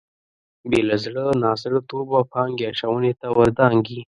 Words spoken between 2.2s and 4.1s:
پانګې اچونې ته ور دانګي.